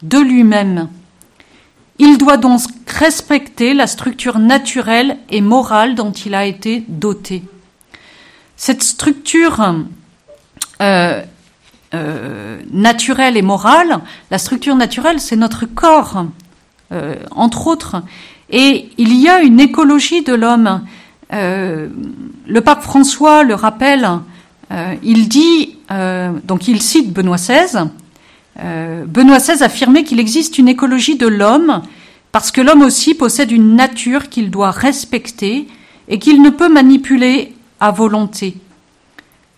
[0.04, 0.90] de lui-même.
[1.98, 7.44] Il doit donc respecter la structure naturelle et morale dont il a été doté.
[8.58, 9.76] Cette structure
[10.82, 11.24] euh,
[11.96, 16.26] euh, naturelle et morale, la structure naturelle, c'est notre corps,
[16.92, 18.04] euh, entre autres.
[18.50, 20.82] Et il y a une écologie de l'homme.
[21.32, 21.88] Euh,
[22.48, 24.08] le pape François le rappelle,
[25.04, 25.78] il dit,
[26.44, 27.88] donc il cite Benoît XVI,
[29.08, 31.82] Benoît XVI affirmait qu'il existe une écologie de l'homme
[32.32, 35.68] parce que l'homme aussi possède une nature qu'il doit respecter
[36.10, 38.58] et qu'il ne peut manipuler à volonté.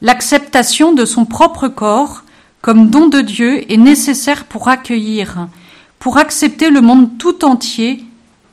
[0.02, 2.23] L'acceptation de son propre corps
[2.67, 5.48] comme don de Dieu est nécessaire pour accueillir,
[6.00, 8.04] pour accepter le monde tout entier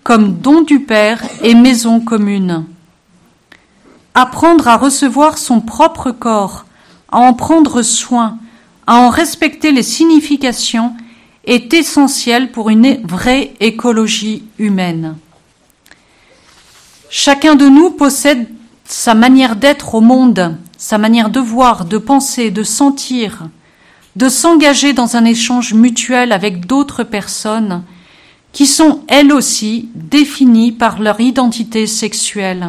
[0.05, 2.65] comme don du Père et maison commune.
[4.15, 6.65] Apprendre à recevoir son propre corps,
[7.11, 8.39] à en prendre soin,
[8.87, 10.95] à en respecter les significations
[11.45, 15.17] est essentiel pour une vraie écologie humaine.
[17.11, 18.47] Chacun de nous possède
[18.85, 23.49] sa manière d'être au monde, sa manière de voir, de penser, de sentir,
[24.17, 27.83] de s'engager dans un échange mutuel avec d'autres personnes
[28.53, 32.69] qui sont elles aussi définies par leur identité sexuelle.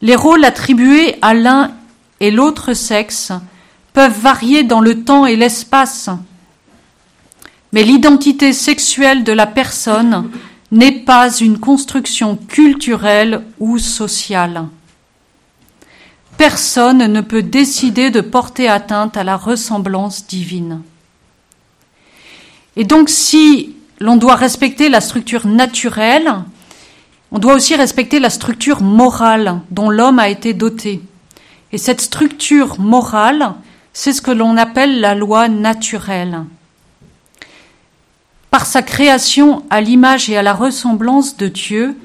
[0.00, 1.72] Les rôles attribués à l'un
[2.20, 3.32] et l'autre sexe
[3.92, 6.08] peuvent varier dans le temps et l'espace.
[7.72, 10.30] Mais l'identité sexuelle de la personne
[10.70, 14.66] n'est pas une construction culturelle ou sociale.
[16.42, 20.82] Personne ne peut décider de porter atteinte à la ressemblance divine.
[22.74, 26.34] Et donc si l'on doit respecter la structure naturelle,
[27.30, 31.00] on doit aussi respecter la structure morale dont l'homme a été doté.
[31.70, 33.54] Et cette structure morale,
[33.92, 36.42] c'est ce que l'on appelle la loi naturelle.
[38.50, 41.96] Par sa création à l'image et à la ressemblance de Dieu,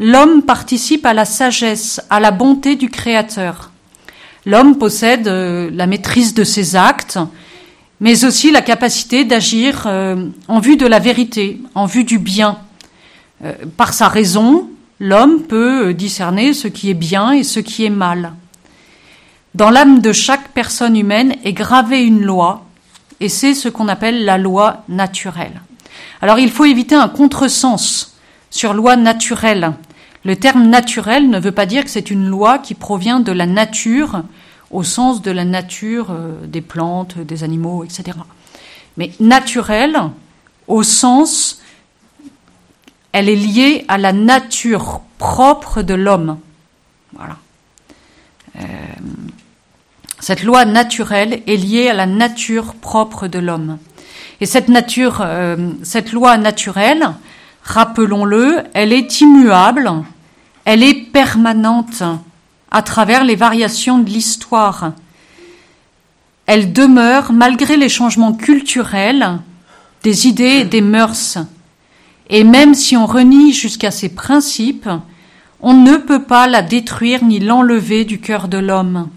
[0.00, 3.70] l'homme participe à la sagesse, à la bonté du Créateur.
[4.46, 7.18] L'homme possède euh, la maîtrise de ses actes,
[7.98, 12.58] mais aussi la capacité d'agir euh, en vue de la vérité, en vue du bien.
[13.44, 14.70] Euh, par sa raison,
[15.00, 18.34] l'homme peut discerner ce qui est bien et ce qui est mal.
[19.56, 22.64] Dans l'âme de chaque personne humaine est gravée une loi,
[23.18, 25.60] et c'est ce qu'on appelle la loi naturelle.
[26.22, 28.14] Alors il faut éviter un contresens
[28.50, 29.72] sur loi naturelle.
[30.26, 33.46] Le terme naturel ne veut pas dire que c'est une loi qui provient de la
[33.46, 34.24] nature,
[34.72, 38.18] au sens de la nature euh, des plantes, des animaux, etc.
[38.96, 39.96] Mais naturelle,
[40.66, 41.62] au sens,
[43.12, 46.40] elle est liée à la nature propre de l'homme.
[47.12, 47.36] Voilà.
[48.58, 48.62] Euh,
[50.18, 53.78] cette loi naturelle est liée à la nature propre de l'homme.
[54.40, 57.12] Et cette nature, euh, cette loi naturelle,
[57.62, 59.92] rappelons-le, elle est immuable,
[60.66, 62.02] elle est permanente
[62.72, 64.92] à travers les variations de l'histoire.
[66.44, 69.38] Elle demeure malgré les changements culturels,
[70.02, 71.38] des idées et des mœurs.
[72.28, 74.88] Et même si on renie jusqu'à ses principes,
[75.60, 79.08] on ne peut pas la détruire ni l'enlever du cœur de l'homme.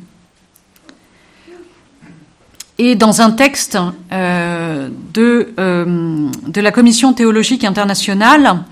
[2.78, 3.78] Et dans un texte
[4.12, 8.64] euh, euh, de la Commission théologique internationale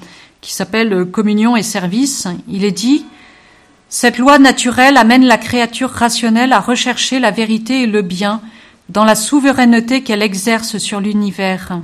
[0.42, 3.06] qui s'appelle Communion et service, il est dit
[3.90, 8.42] Cette loi naturelle amène la créature rationnelle à rechercher la vérité et le bien
[8.90, 11.80] dans la souveraineté qu'elle exerce sur l'univers.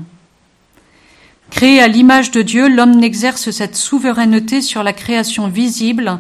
[1.49, 6.19] Créé à l'image de Dieu, l'homme n'exerce cette souveraineté sur la création visible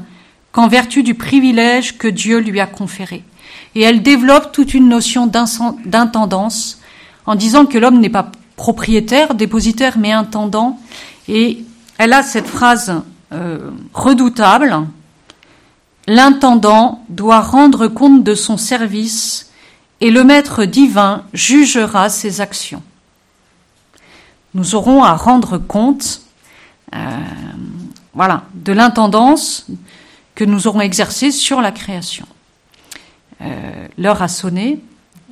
[0.51, 3.23] qu'en vertu du privilège que Dieu lui a conféré
[3.75, 6.79] et elle développe toute une notion d'intendance
[7.25, 10.79] en disant que l'homme n'est pas propriétaire, dépositaire, mais intendant.
[11.27, 11.63] Et
[11.97, 14.87] elle a cette phrase euh, redoutable,
[16.07, 19.51] l'intendant doit rendre compte de son service
[20.01, 22.83] et le maître divin jugera ses actions.
[24.53, 26.21] Nous aurons à rendre compte
[26.93, 26.97] euh,
[28.13, 29.65] voilà, de l'intendance
[30.35, 32.27] que nous aurons exercée sur la création.
[33.41, 34.79] Euh, l'heure a sonné.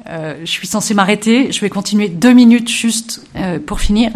[0.07, 1.51] Euh, je suis censée m'arrêter.
[1.51, 3.21] Je vais continuer deux minutes juste
[3.67, 4.11] pour finir.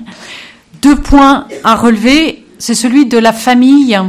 [0.86, 2.46] Deux points à relever.
[2.60, 4.00] C'est celui de la famille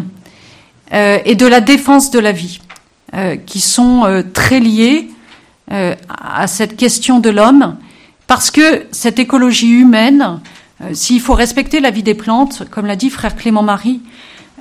[0.93, 2.61] et de la défense de la vie,
[3.47, 5.09] qui sont très liés
[5.71, 7.79] à cette question de l'homme,
[8.27, 10.41] parce que cette écologie humaine,
[10.93, 14.03] s'il faut respecter la vie des plantes, comme l'a dit frère Clément Marie,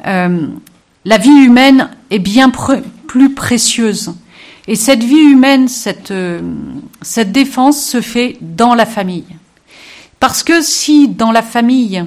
[0.05, 2.49] la vie humaine est bien
[3.07, 4.13] plus précieuse
[4.68, 6.41] et cette vie humaine, cette, euh,
[7.01, 9.26] cette défense se fait dans la famille.
[10.20, 12.03] Parce que si dans la famille,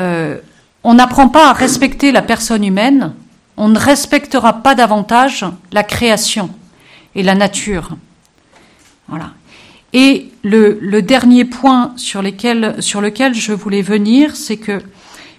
[0.00, 0.38] euh,
[0.82, 3.14] on n'apprend pas à respecter la personne humaine,
[3.56, 6.50] on ne respectera pas davantage la création
[7.14, 7.90] et la nature.
[9.08, 9.30] Voilà.
[9.92, 12.22] Et le, dernier point sur,
[12.80, 14.82] sur lequel je voulais venir, c'est que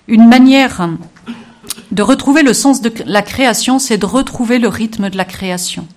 [0.07, 0.87] une manière
[1.91, 5.87] de retrouver le sens de la création, c'est de retrouver le rythme de la création.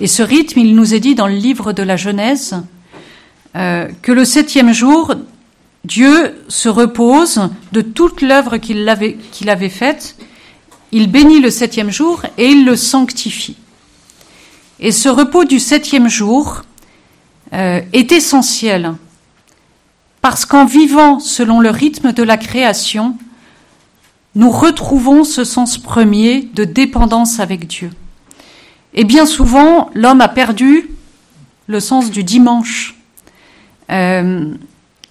[0.00, 2.56] Et ce rythme, il nous est dit dans le livre de la Genèse
[3.56, 5.14] euh, que le septième jour,
[5.84, 10.16] Dieu se repose de toute l'œuvre qu'il avait, avait faite,
[10.92, 13.56] il bénit le septième jour et il le sanctifie.
[14.78, 16.62] Et ce repos du septième jour
[17.52, 18.94] euh, est essentiel
[20.20, 23.16] parce qu'en vivant selon le rythme de la création,
[24.34, 27.90] nous retrouvons ce sens premier de dépendance avec Dieu.
[28.94, 30.90] Et bien souvent, l'homme a perdu
[31.66, 32.94] le sens du dimanche.
[33.90, 34.54] Euh,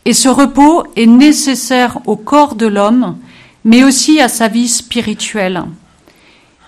[0.05, 3.17] et ce repos est nécessaire au corps de l'homme,
[3.63, 5.63] mais aussi à sa vie spirituelle.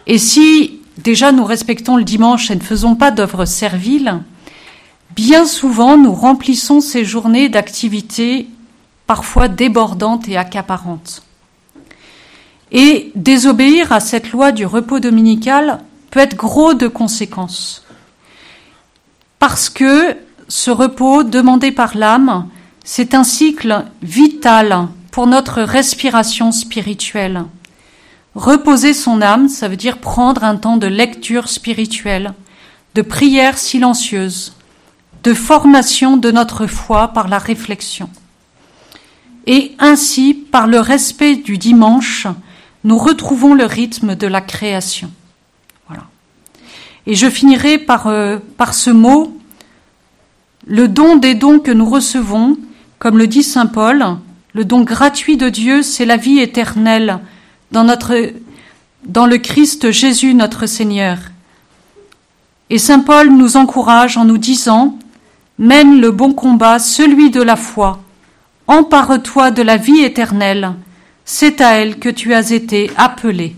[0.05, 4.21] Et si déjà nous respectons le dimanche et ne faisons pas d'œuvres serviles,
[5.15, 8.47] bien souvent nous remplissons ces journées d'activités
[9.07, 11.23] parfois débordantes et accaparantes.
[12.71, 15.79] Et désobéir à cette loi du repos dominical
[16.09, 17.83] peut être gros de conséquences.
[19.39, 20.15] Parce que
[20.55, 22.47] ce repos demandé par l'âme
[22.83, 27.45] C'est un cycle vital pour notre respiration spirituelle.
[28.35, 32.35] Reposer son âme, ça veut dire prendre un temps de lecture spirituelle,
[32.93, 34.53] de prière silencieuse,
[35.23, 38.11] de formation de notre foi par la réflexion.
[39.47, 42.27] Et ainsi, par le respect du dimanche,
[42.83, 45.09] nous retrouvons le rythme de la création.
[45.87, 46.03] Voilà.
[47.07, 49.35] Et je finirai par, euh, par ce mot,
[50.65, 52.57] le don des dons que nous recevons,
[52.99, 54.05] comme le dit Saint Paul,
[54.53, 57.19] le don gratuit de Dieu, c'est la vie éternelle
[57.71, 58.15] dans, notre,
[59.05, 61.17] dans le Christ Jésus notre Seigneur.
[62.69, 64.97] Et Saint Paul nous encourage en nous disant,
[65.59, 68.01] Mène le bon combat, celui de la foi,
[68.67, 70.73] empare-toi de la vie éternelle,
[71.25, 73.55] c'est à elle que tu as été appelé.